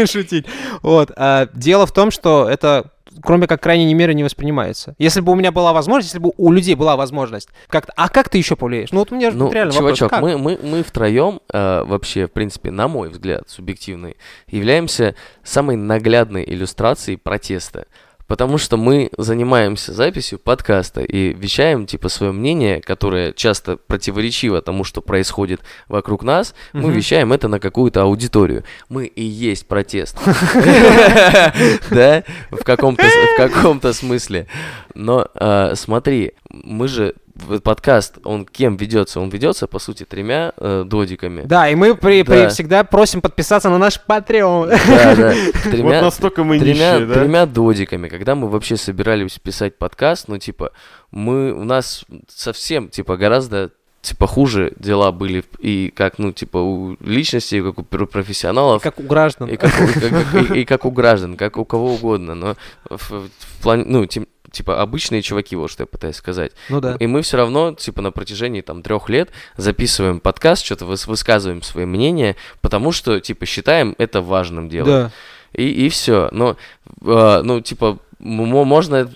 [0.08, 0.46] шутить.
[0.82, 1.12] Вот.
[1.16, 4.96] а Дело в том, что это кроме как крайней меры не воспринимается.
[4.98, 8.30] Если бы у меня была возможность, если бы у людей была возможность, как а как
[8.30, 8.92] ты еще повлияешь?
[8.92, 10.32] Ну вот у меня Ну, реально чувачок, вопрос.
[10.32, 10.38] как?
[10.38, 16.44] мы, мы, мы втроем, э, вообще, в принципе, на мой взгляд, субъективный, являемся самой наглядной
[16.46, 17.88] иллюстрацией протеста.
[18.28, 24.84] Потому что мы занимаемся записью подкаста и вещаем, типа, свое мнение, которое часто противоречиво тому,
[24.84, 26.54] что происходит вокруг нас.
[26.74, 26.92] Мы Мгм.
[26.92, 28.64] вещаем это на какую-то аудиторию.
[28.90, 30.18] Мы и есть протест.
[31.90, 32.24] Да?
[32.52, 34.48] В каком-то смысле.
[34.98, 37.14] Но э, смотри, мы же
[37.64, 39.20] подкаст, он кем ведется?
[39.20, 41.44] Он ведется, по сути, тремя э, додиками.
[41.46, 42.50] Да, и мы при, при- Да.
[42.50, 44.70] всегда просим подписаться на наш Patreon.
[44.88, 45.34] Да, да.
[45.84, 47.14] Вот настолько мы тремя, нищие, да?
[47.14, 48.08] тремя додиками.
[48.10, 50.72] Когда мы вообще собирались писать подкаст, ну, типа,
[51.12, 53.70] мы, у нас совсем, типа, гораздо
[54.02, 59.00] типа хуже дела были и как ну типа у личности как у пр- профессионалов Как
[59.00, 59.50] у граждан.
[59.50, 59.72] и как,
[60.52, 62.56] и- и как у граждан, как у кого угодно, но
[62.90, 66.52] в, в плане, ну, тем- типа, обычные чуваки, вот что я пытаюсь сказать.
[66.70, 66.96] Ну да.
[67.00, 71.62] И мы все равно, типа, на протяжении, там, трех лет записываем подкаст, что-то выс- высказываем
[71.62, 74.88] свои мнения, потому что, типа, считаем это важным делом.
[74.88, 75.12] Да.
[75.54, 76.30] И, и все.
[76.32, 76.58] Но,
[77.06, 79.10] э, ну, типа, можно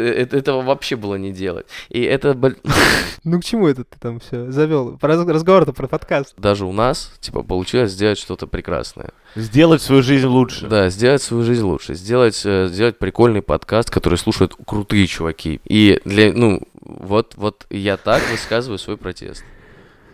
[0.00, 1.66] этого вообще было не делать.
[1.88, 2.56] И это боль-
[3.24, 4.98] Ну к чему это ты там все завел?
[5.00, 6.34] Разговор-то про подкаст.
[6.38, 9.10] даже у нас, типа, получилось сделать что-то прекрасное.
[9.34, 10.66] Сделать свою жизнь лучше.
[10.66, 15.60] Да, сделать свою жизнь лучше, сделать, э, сделать прикольный подкаст, который слушают крутые чуваки.
[15.64, 19.44] И для, ну, вот, вот я так высказываю свой протест.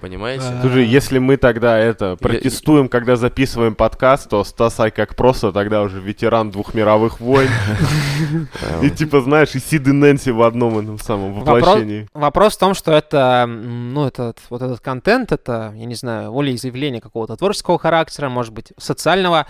[0.03, 0.45] Понимаете?
[0.61, 6.01] Слушай, если мы тогда это протестуем, когда записываем подкаст, то Стасай как просто тогда уже
[6.01, 7.49] ветеран двух мировых войн.
[8.83, 12.09] И типа, знаешь, и Сид и Нэнси в одном этом самом воплощении.
[12.15, 17.01] вопрос в том, что это, ну, этот, вот этот контент, это, я не знаю, волеизъявление
[17.01, 19.47] какого-то творческого характера, может быть, социального,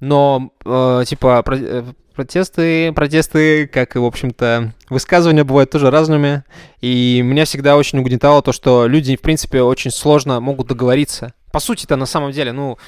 [0.00, 1.82] но, э, типа, про- э,
[2.14, 6.44] протесты, протесты, как и, в общем-то, высказывания бывают тоже разными,
[6.80, 11.34] и меня всегда очень угнетало то, что люди, в принципе, очень сложно могут договориться.
[11.52, 12.78] По сути-то, на самом деле, ну,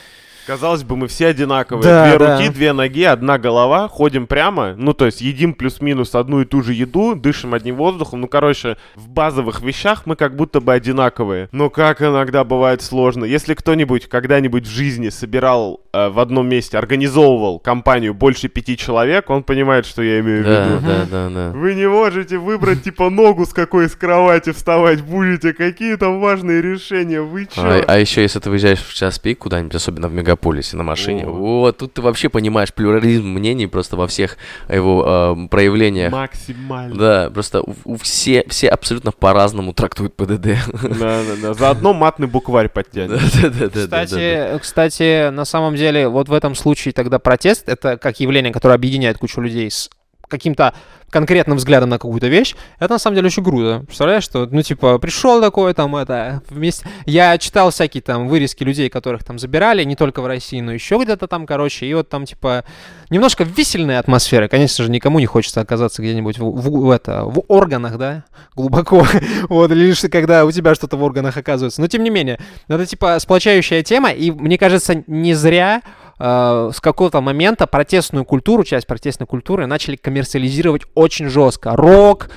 [0.47, 1.83] Казалось бы, мы все одинаковые.
[1.85, 2.37] Да, две да.
[2.39, 4.75] руки, две ноги, одна голова, ходим прямо.
[4.77, 8.21] Ну, то есть едим плюс-минус одну и ту же еду, дышим одним воздухом.
[8.21, 11.49] Ну, короче, в базовых вещах мы как будто бы одинаковые.
[11.53, 13.25] Но как иногда бывает сложно.
[13.25, 19.31] Если кто-нибудь когда-нибудь в жизни собирал э, в одном месте, организовывал компанию больше пяти человек,
[19.31, 20.81] он понимает, что я имею в Да, виду.
[20.87, 21.51] да, да, да.
[21.59, 25.53] Вы не можете выбрать, типа, ногу, с какой с кровати вставать будете.
[25.53, 27.21] Какие там важные решения.
[27.21, 27.83] Вы чё?
[27.87, 31.31] А, еще если ты выезжаешь в час пик куда-нибудь, особенно в мегаполисе на машине, О.
[31.31, 34.37] вот тут ты вообще понимаешь плюрализм мнений просто во всех
[34.69, 36.13] его э, проявлениях.
[36.13, 36.95] Максимально.
[36.95, 40.57] Да, просто у, у все, все абсолютно по-разному трактуют ПДД.
[40.97, 41.55] Да, да, да.
[41.55, 43.11] Заодно матный букварь подтянет.
[43.11, 44.05] Да-да-да-да-да-да.
[44.07, 48.75] Кстати, кстати, на самом деле, вот в этом случае тогда протест, это как явление, которое
[48.75, 49.91] объединяет кучу людей с
[50.29, 50.75] каким-то
[51.11, 53.85] конкретным взглядом на какую-то вещь, это на самом деле очень круто.
[53.87, 56.87] Представляешь, что, ну, типа, пришел такой, там, это, вместе...
[57.07, 60.99] Я читал всякие там вырезки людей, которых там забирали, не только в России, но еще
[61.03, 62.65] где-то там, короче, и вот там, типа,
[63.09, 64.49] немножко весельная атмосфера.
[64.49, 69.07] Конечно же, никому не хочется оказаться где-нибудь в, в- в это, в органах, да, глубоко.
[69.49, 71.81] вот, лишь когда у тебя что-то в органах оказывается.
[71.81, 75.83] Но, тем не менее, это, типа, сплочающая тема, и, мне кажется, не зря
[76.19, 81.77] э, с какого-то момента протестную культуру, часть протестной культуры начали коммерциализировать очень жестко.
[81.77, 82.29] Рок,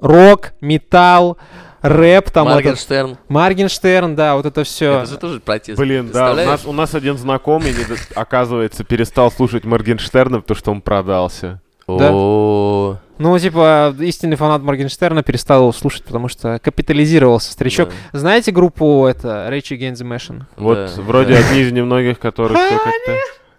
[0.00, 1.38] рок, металл,
[1.82, 3.18] рэп, там этот- Моргенштерн.
[3.28, 4.98] Моргенштерн, да, вот это все.
[5.00, 5.78] Это же тоже протест.
[5.78, 7.74] Блин, да, у нас, у нас один знакомый,
[8.14, 11.60] оказывается, перестал слушать Моргенштерна, потому что он продался.
[11.86, 12.10] Да.
[12.12, 17.90] О, Ну, типа, истинный фанат Моргенштерна перестал его слушать, потому что капитализировался старичок.
[18.12, 18.18] да.
[18.18, 20.42] Знаете группу, это, Rage Against the Machine?
[20.56, 21.40] Вот Да, вроде да.
[21.40, 23.12] одни из немногих, которых все как-то...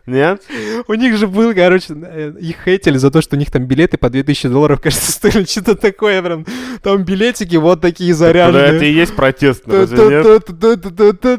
[0.05, 0.43] Нет?
[0.87, 1.93] У них же был, короче,
[2.39, 5.45] их хейтили за то, что у них там билеты по 2000 долларов, кажется, стоили.
[5.45, 6.45] Что-то такое прям.
[6.83, 8.93] Там билетики вот такие Да, это и заряженные.
[8.93, 10.25] есть протест, разве нет?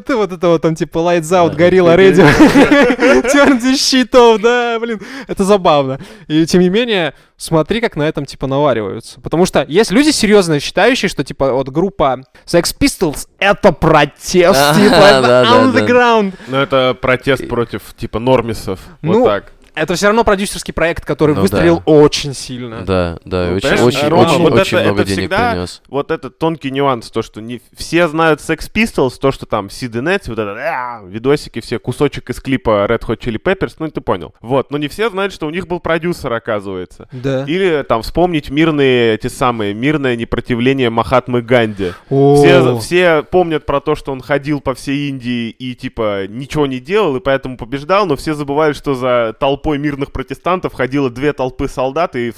[0.09, 2.27] Вот это вот там типа Lights Out, горилла, радио.
[3.31, 5.01] Тернти щитов, да, блин.
[5.29, 6.01] Это забавно.
[6.27, 9.21] И тем не менее, смотри, как на этом типа навариваются.
[9.21, 14.95] Потому что есть люди серьезно считающие, что типа вот группа Sex Pistols это протест, типа
[14.95, 16.35] это underground.
[16.49, 18.81] Ну, это протест против, типа, нормисов.
[19.03, 19.53] Ну, Вот так.
[19.77, 21.93] Это все равно продюсерский проект, который Ну выстрелил да.
[21.93, 22.81] очень сильно.
[22.81, 25.83] Да, да, Ну, очень, очень, Рома, очень, вот очень это- много это денег всегда принес.
[25.89, 29.91] Вот этот тонкий нюанс, то, что не все знают Sex Pistols, то, что там Sid
[29.93, 34.35] Nancy, вот это, видосики все, кусочек из клипа Red Hot Chili Peppers, ну, ты понял.
[34.41, 37.07] Вот, но не все знают, что у них был продюсер, оказывается.
[37.13, 37.45] Да.
[37.47, 41.93] Или там вспомнить мирные, эти самые, мирное непротивление Махатмы Ганди.
[42.09, 42.37] О.
[42.37, 46.81] Все, все помнят про то, что он ходил по всей Индии и, типа, ничего не
[46.81, 49.35] делал, и поэтому побеждал, но все забывают, что за
[49.67, 52.33] толпой мирных протестантов ходило две толпы солдат и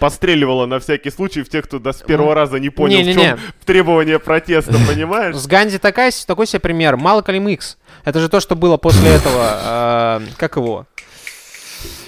[0.00, 3.22] постреливало на всякий случай в тех, кто да, с первого раза не понял, в Не-не-не.
[3.22, 5.36] чем требование протеста, понимаешь?
[5.36, 6.96] С Ганди такая, такой себе пример.
[6.96, 7.76] Малкольм Икс.
[8.04, 10.20] Это же то, что было после этого.
[10.26, 10.86] э, Как его?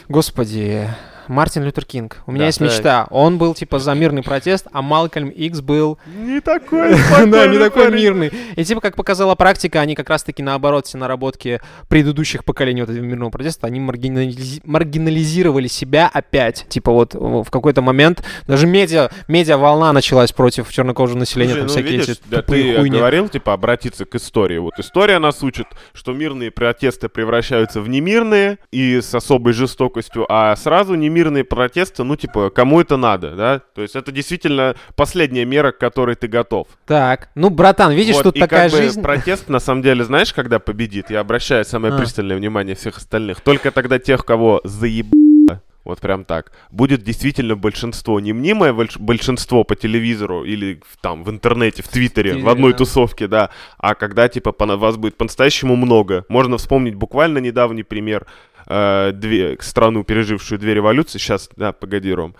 [0.09, 0.89] Господи.
[1.29, 2.23] Мартин Лютер Кинг.
[2.27, 2.47] У меня Да.
[2.47, 2.69] есть Так.
[2.69, 3.07] мечта.
[3.11, 6.95] Он был типа за мирный протест, а Малкольм Икс был Не такой
[7.27, 8.33] да, не такой мирный.
[8.57, 13.05] И типа, как показала практика, они как раз-таки наоборот все наработки предыдущих поколений вот этого
[13.05, 16.67] мирного протеста, они маргинализи- маргинализировали себя опять.
[16.69, 21.69] Типа вот о, в какой-то момент даже медиа, медиа-волна началась против чернокожего населения, там ну,
[21.69, 22.99] всякие эти да, тупые хуйни.
[22.99, 24.59] говорил, типа, обратиться к истории.
[24.59, 30.55] Вот история нас учит, что мирные протесты превращаются в немирные и с особой жестокостью, а
[30.57, 33.61] сразу немирные протесты, ну, типа, кому это надо, да?
[33.74, 36.66] То есть это действительно последняя мера, к которой ты готов.
[36.87, 39.03] Так, ну, братан, видишь, Вот, тут и такая как бы жизнь.
[39.03, 41.11] протест, на самом деле, знаешь, когда победит?
[41.11, 41.98] Я обращаю самое А.
[41.98, 43.40] пристальное внимание всех остальных.
[43.40, 49.64] Только тогда тех, кого заебало, вот прям так, будет действительно большинство, не мнимое больш- большинство
[49.64, 52.79] по телевизору или там в интернете, в Твиттере, Твиттере, в одной да.
[52.79, 56.24] тусовке, да, а когда типа по- вас будет по-настоящему много.
[56.29, 58.27] Можно вспомнить буквально недавний пример,
[58.66, 62.35] э, две, страну, пережившую две революции, сейчас, да, погоди, Ром.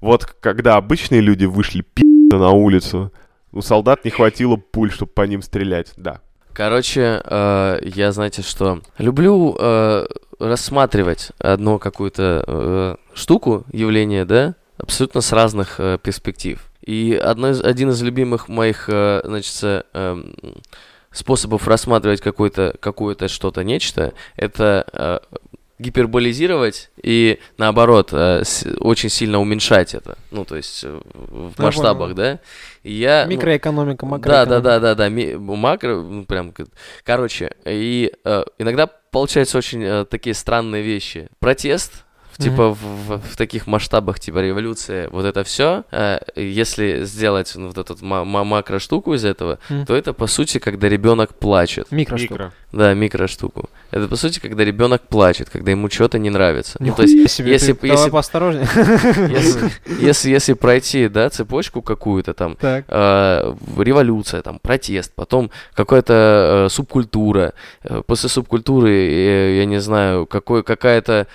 [0.00, 3.12] Вот когда обычные люди вышли пи***то на улицу,
[3.52, 6.20] у солдат не хватило пуль, чтобы по ним стрелять, да.
[6.52, 10.06] Короче, э, я, знаете что, люблю э,
[10.38, 16.60] рассматривать одну какую-то э, штуку, явление, да, абсолютно с разных э, перспектив.
[16.84, 20.34] И одно из, один из любимых моих, э, значит, э, эм,
[21.10, 25.18] способов рассматривать какое-то какое-то что-то нечто, это э,
[25.78, 28.42] гиперболизировать и наоборот э,
[28.80, 32.40] очень сильно уменьшать это, ну то есть э, в Я масштабах, да.
[32.82, 34.50] И я ну, Микроэкономика, да, макроэкономика.
[34.50, 36.52] да, да, да, да, ми- макро, ну, прям,
[37.02, 41.28] короче, и э, иногда получаются очень э, такие странные вещи.
[41.38, 42.03] Протест,
[42.36, 45.84] в- типа в, в- в таких масштабах, типа революция, вот это все,
[46.36, 49.86] если сделать ну, вот эту ма- ма- макро штуку из этого, Мгм.
[49.86, 51.86] то это по сути, когда ребенок плачет.
[51.90, 52.34] Микроштука.
[52.34, 52.52] Микро.
[52.72, 53.70] Да, микро штуку.
[53.92, 56.76] Это по сути, когда ребенок плачет, когда ему что-то не нравится.
[56.80, 58.66] Ну, то Нихуя есть, себе, если, ты б- давай если, поосторожнее.
[59.30, 59.70] если,
[60.00, 62.84] если, если пройти, да, цепочку какую-то там, Так.
[62.88, 67.52] э, революция, там, протест, потом какая-то э, субкультура,
[67.84, 71.28] э, после субкультуры, э, я не знаю, какой, какая-то,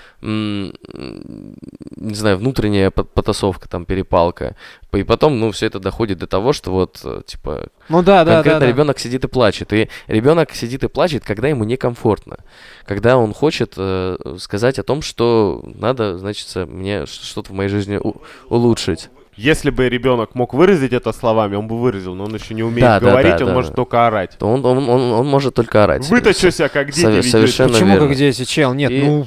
[0.94, 4.56] не знаю, внутренняя по- потасовка, там, перепалка,
[4.94, 8.26] и потом, ну, все это доходит до того, что вот, э, типа, Ну да, да,
[8.26, 8.34] да.
[8.36, 8.68] конкретно да.
[8.68, 12.38] ребенок сидит и плачет, и ребенок сидит и плачет, когда ему некомфортно,
[12.86, 17.98] когда он хочет э, сказать о том, что надо, значит, мне что-то в моей жизни
[18.02, 19.10] у- улучшить.
[19.36, 22.82] Если бы ребенок мог выразить это словами, он бы выразил, но он еще не умеет
[22.82, 23.76] Да, да, говорить, да, он да, может да.
[23.78, 24.36] только орать.
[24.38, 26.10] то он, он, он, он может только орать.
[26.10, 27.30] Вытащу себя, как дети Сове- ведете.
[27.30, 28.08] совершенно Почему верно.
[28.10, 28.74] как дети, чел?
[28.74, 29.26] Нет, И- ну...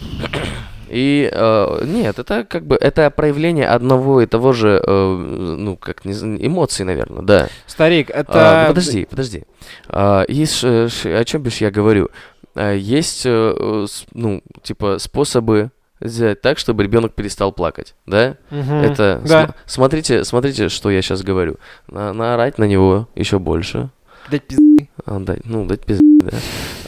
[0.92, 5.14] И э, нет, это как бы это проявление одного и того же, э,
[5.59, 7.48] ну как не знаю, эмоций, наверное, да.
[7.66, 8.61] Старик, А, это...
[8.62, 9.44] ну, подожди, подожди.
[9.88, 12.11] А, есть, э, ш- о чем бишь я говорю?
[12.55, 18.37] А, есть, э, с- ну типа способы сделать так, чтобы ребенок перестал плакать, да?
[18.50, 18.74] Мгм.
[18.83, 19.28] Это Да.
[19.28, 21.57] см- смотрите, смотрите, что я сейчас говорю.
[21.88, 23.88] На, наорать на него еще больше.
[24.31, 24.88] Дать пизды.
[25.05, 26.31] А, ну, дать пизды, да.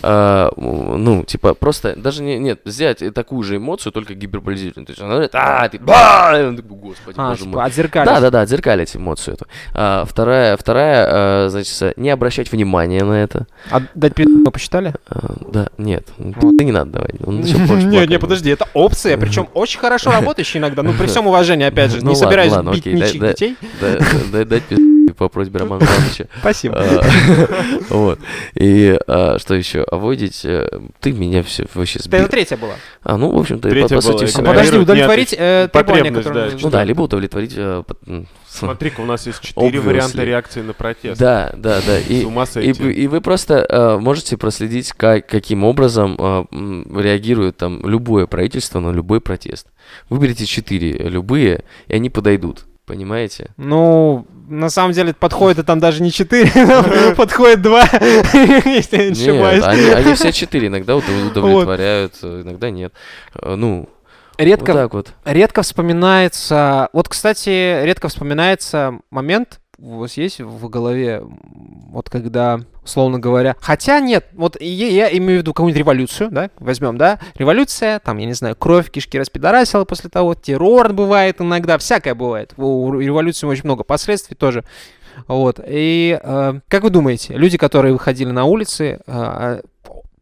[0.03, 4.87] А, ну, типа, просто, даже не, нет, взять такую же эмоцию, только гиперболизированную.
[4.87, 6.33] То есть она говорит, а, ты, ба!
[6.39, 7.53] И он такой, господи, А, боже мой.
[7.53, 8.07] типа, отзеркалить.
[8.07, 9.47] Да, да, да, отзеркалить эмоцию эту.
[9.73, 13.47] А, вторая, вторая, а, значит, не обращать внимания на это.
[13.71, 14.95] А дать пизды мы посчитали?
[15.09, 16.57] А, да, нет, Вот.
[16.57, 17.55] ты не надо больше
[17.87, 20.83] Не, не, подожди, это опция, причем очень хорошо работающая иногда.
[20.83, 23.57] Ну, при всем уважении, опять же, Ну не ладно, собираюсь бить ничьих детей.
[23.81, 23.99] Да,
[24.33, 24.84] да, дать пизды
[25.17, 26.27] по просьбе Романа Ивановича.
[26.41, 26.77] Спасибо.
[26.79, 27.03] А,
[27.91, 28.19] Вот.
[28.55, 29.83] И а, что еще?
[29.85, 30.45] Авойдить...
[30.45, 30.69] э,
[31.01, 32.29] Ты меня все вообще Это сбил.
[32.29, 32.75] третья была.
[33.03, 34.43] А, ну, в общем-то, по сути, была все.
[34.43, 36.11] Подожди, удовлетворить э, требования,
[36.63, 37.55] Ну да, либо удовлетворить...
[37.57, 37.83] э,
[38.47, 41.21] Смотри-ка, у нас есть четыре варианта реакции на протест.
[41.21, 41.99] Да, да, да.
[41.99, 42.83] И, С ума и, сойти.
[42.83, 46.45] вы- и вы просто э, можете проследить, как, каким образом э,
[47.01, 49.67] реагирует там любое правительство на любой протест.
[50.09, 52.65] Выберите четыре любые, и они подойдут.
[52.87, 53.51] Понимаете?
[53.57, 57.81] Ну, на самом деле, подходит и там даже не 4, подходит 2,
[58.65, 59.65] если я не ошибаюсь.
[59.65, 62.93] они, они все четыре иногда удов- удовлетворяют, иногда нет.
[63.41, 63.89] Э, Ну,
[64.37, 65.13] вот Редко, так вот.
[65.25, 66.89] редко вспоминается...
[66.93, 71.23] Вот, кстати, редко вспоминается момент, у вас есть в голове,
[71.91, 73.57] вот когда, условно говоря...
[73.61, 78.19] Хотя нет, вот я, я имею в виду какую-нибудь революцию, да, возьмем, да, революция, там,
[78.19, 82.55] я не знаю, кровь, кишки распидорасила после того, террор бывает иногда, всякое бывает.
[82.57, 84.65] У революции очень много последствий тоже.
[85.29, 85.61] Вот.
[85.65, 89.61] И э, как вы думаете, люди, которые выходили на улицы, э,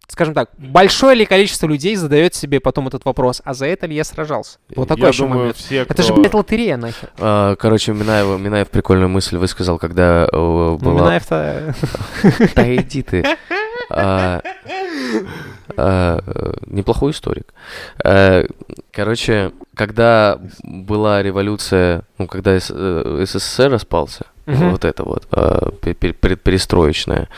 [0.09, 3.95] скажем так, большое ли количество людей задает себе потом этот вопрос, а за это ли
[3.95, 4.59] я сражался?
[4.77, 5.57] Вот такой Я еще думаю, момент.
[5.57, 7.09] все, Это же, кто- блядь, лотерея нахер.
[7.19, 11.01] А, Короче, Минаев, Минаев прикольную мысль высказал, когда э, Ну, была...
[11.03, 11.75] Минаев-то...
[12.55, 13.25] Да иди ты.
[13.91, 14.43] А,
[15.77, 16.19] а,
[16.67, 17.53] Неплохой историк.
[18.05, 18.45] Э,
[18.93, 25.27] Короче, когда была революция, ну, когда С- э, СССР распался, вот это вот,
[25.81, 27.29] пе- пе- пе- перестроечная,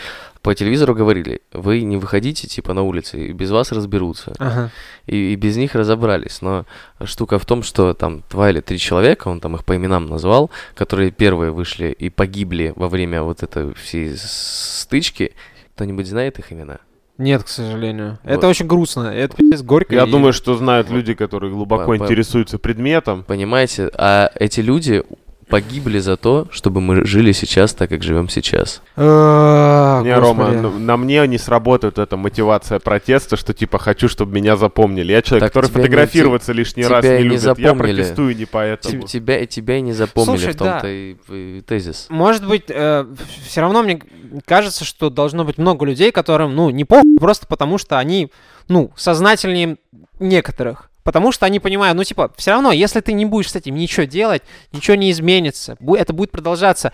[0.44, 4.34] по телевизору говорили, вы не выходите, типа, на улицы, и без вас разберутся.
[4.38, 4.70] Ага.
[5.06, 6.42] И, и без них разобрались.
[6.42, 6.66] Но
[7.02, 10.50] штука в том, что там два или три человека, он там их по именам назвал,
[10.74, 15.32] которые первые вышли и погибли во время вот этой всей стычки.
[15.74, 16.78] Кто-нибудь знает их имена?
[17.16, 18.18] Нет, к сожалению.
[18.22, 18.30] Вот.
[18.30, 19.06] Это очень грустно.
[19.14, 19.94] Это пиздец горько.
[19.94, 23.24] Я и- думаю, что знают люди, которые глубоко По- по- интересуются предметом.
[23.24, 23.90] Понимаете?
[23.94, 25.04] А эти люди
[25.48, 28.82] погибли за то, чтобы мы жили сейчас так, как живем сейчас.
[28.96, 30.62] А, Не, Рома, господи.
[30.62, 35.12] на, на мне не сработает эта мотивация протеста, что типа хочу, чтобы меня запомнили.
[35.12, 37.58] Я человек, Так который фотографироваться лишний раз не не любит.
[37.58, 39.06] Я протестую не поэтому.
[39.06, 42.06] Тебя, и тебя и не запомнили Слушай, в том-то и, и тезис.
[42.08, 44.00] Может быть, все равно мне
[44.44, 48.30] кажется, что должно быть много людей, которым, ну, не похуй, просто потому что они,
[48.68, 49.76] ну, сознательнее
[50.18, 50.90] некоторых.
[51.04, 54.04] Потому что они понимают, ну, типа, все равно, если ты не будешь с этим ничего
[54.06, 56.92] делать, ничего не изменится, это будет продолжаться.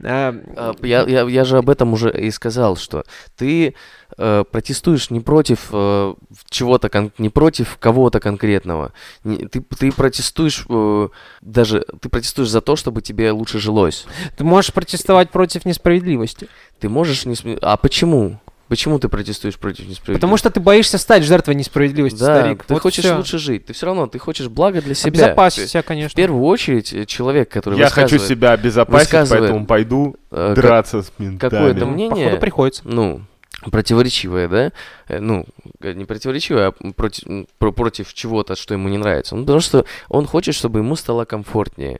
[0.00, 3.04] Э, А, Я, я, я же об этом уже и сказал, что
[3.36, 3.74] ты
[4.16, 6.14] э, протестуешь не против э,
[6.48, 8.92] чего-то, кон- не против кого-то конкретного.
[9.24, 11.08] Не- ты, ты протестуешь э,
[11.42, 14.06] даже, ты протестуешь за то, чтобы тебе лучше жилось.
[14.38, 16.48] Ты можешь протестовать против несправедливости.
[16.80, 17.36] Ты можешь не...
[17.60, 18.40] А почему?
[18.70, 20.20] Почему ты протестуешь против несправедливости?
[20.20, 22.64] Потому что ты боишься стать жертвой несправедливости, да, старик.
[22.64, 23.16] ты Вот хочешь всё.
[23.16, 23.66] лучше жить.
[23.66, 25.08] Ты все равно, ты хочешь блага для себя.
[25.10, 26.16] Обезопасить себя, В конечно.
[26.16, 31.12] первую очередь э, человек, который Я хочу себя обезопасить, поэтому пойду э, как- драться с
[31.18, 31.50] ментами.
[31.50, 32.82] какое-то мнение- Походу приходится.
[32.84, 33.22] ну,
[33.70, 34.72] противоречивое, да,
[35.08, 35.44] Э, ну,
[35.80, 37.24] э, не противоречивое, а против,
[37.58, 39.34] против чего-то, что ему не нравится.
[39.34, 41.98] Ну, потому что он хочет, чтобы ему стало комфортнее.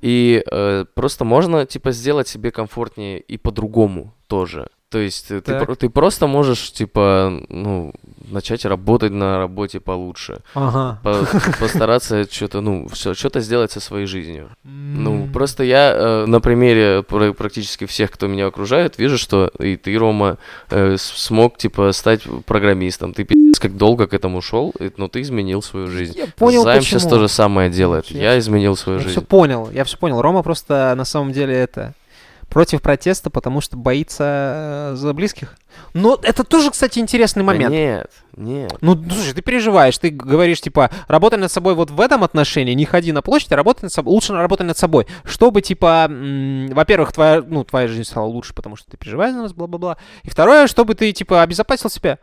[0.00, 4.68] И э, просто можно, типа, сделать себе комфортнее и по-другому тоже.
[4.88, 7.92] То есть э, ты, ты просто можешь, типа, ну,
[8.30, 10.38] начать работать на работе получше.
[10.54, 11.00] Ага.
[11.02, 11.26] По-
[11.60, 14.50] постараться что-то, ну, что-то сделать со своей жизнью.
[14.62, 19.76] Ну, просто я э, на примере пр- практически всех, кто меня окружает, вижу, что и
[19.76, 20.38] ты, Рома,
[20.70, 23.12] э, смог, типа, стать программистом.
[23.12, 26.16] Ты пиздец как долго к этому шел, но ты изменил свою жизнь.
[26.16, 27.00] Я понял, Займ почему.
[27.00, 28.06] сейчас то же самое делает.
[28.12, 29.26] Я Я изменил свою Я все жизнь.
[29.26, 30.22] понял, я все понял.
[30.22, 31.94] Рома просто на самом деле это
[32.48, 35.56] против протеста, потому что боится э, за близких.
[35.92, 37.70] Но это тоже, кстати, интересный Да момент.
[37.74, 38.72] нет, нет.
[38.80, 42.72] Ну, ну, слушай, ты переживаешь, ты говоришь, типа, работай над собой вот в этом отношении,
[42.72, 47.12] не ходи на площадь, а работай над собой, лучше работай над собой, чтобы, типа, во-первых,
[47.12, 50.66] твоя, ну, твоя жизнь стала лучше, потому что ты переживаешь за нас, бла-бла-бла, и второе,
[50.66, 52.18] чтобы ты, типа, обезопасил себя,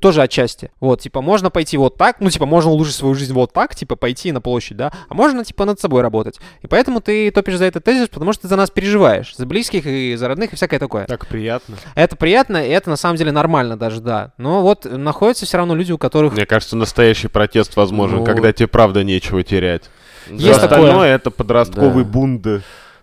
[0.00, 0.70] тоже отчасти.
[0.80, 3.96] Вот, типа, можно пойти вот так, ну, типа, можно улучшить свою жизнь вот так, типа,
[3.96, 6.38] пойти на площадь, да, а можно, типа, над собой работать.
[6.62, 9.86] И поэтому ты топишь за этот тезис, потому что ты за нас переживаешь, за близких
[9.86, 11.06] и за родных и всякое такое.
[11.06, 11.76] Так приятно.
[11.94, 14.32] Это приятно, и это на самом деле нормально даже, да.
[14.38, 16.32] Но вот находятся все равно люди, у которых...
[16.34, 19.84] Мне кажется, настоящий протест возможен, Ну, когда тебе правда нечего терять.
[20.30, 20.78] Есть такое.
[20.78, 22.10] остальное это подростковый Да.
[22.10, 22.46] бунт.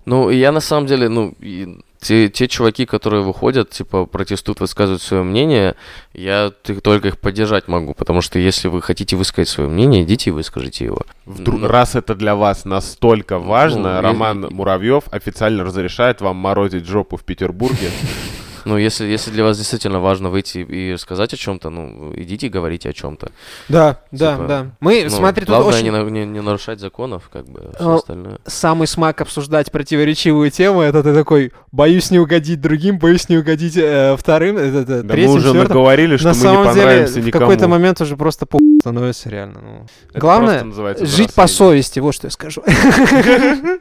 [0.05, 5.02] Ну, я на самом деле, ну, и те, те чуваки, которые выходят, типа, протестуют, высказывают
[5.02, 5.76] свое мнение,
[6.13, 6.52] я
[6.84, 10.86] только их поддержать могу, потому что если вы хотите высказать свое мнение, идите и выскажите
[10.86, 11.02] его.
[11.26, 16.36] Вдруг, Ну, раз это для вас настолько важно, Ну, Роман и- Муравьев официально разрешает вам
[16.38, 17.89] морозить жопу в Петербурге.
[18.65, 22.49] Ну, если, если для вас действительно важно выйти и сказать о чем-то, ну, идите и
[22.49, 23.32] говорите о чем-то.
[23.69, 24.65] Да, да, Типа, да.
[24.80, 27.95] Мы, Ну, смотри, тут главное очень не, не- не нарушать законов, как бы, А, все
[27.95, 28.39] остальное.
[28.45, 33.78] самый смак обсуждать противоречивые темы, это ты такой, боюсь не угодить другим, боюсь не угодить
[33.78, 35.68] э, вторым, э, э, Да мы третьим, уже четвертым.
[35.70, 37.41] наговорили, что На мы не самом деле, понравимся в никому.
[37.45, 39.59] какой-то момент уже просто по становится реально.
[39.61, 39.86] ну.
[40.11, 40.66] Это Главное,
[41.05, 42.63] жить по совести, вот что я скажу.